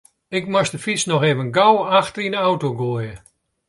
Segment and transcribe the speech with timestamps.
[0.37, 3.13] Ik moast de fyts noch even gau achter yn de auto goaie.